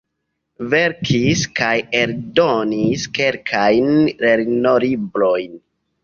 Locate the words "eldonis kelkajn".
1.99-3.91